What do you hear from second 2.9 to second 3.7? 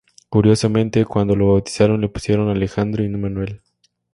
y no Manuel.